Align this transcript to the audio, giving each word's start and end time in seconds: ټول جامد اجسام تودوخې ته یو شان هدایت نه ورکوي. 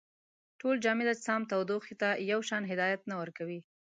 ټول 0.59 0.75
جامد 0.85 1.07
اجسام 1.13 1.41
تودوخې 1.51 1.95
ته 2.01 2.09
یو 2.31 2.39
شان 2.49 2.63
هدایت 2.71 3.01
نه 3.09 3.15
ورکوي. 3.21 3.59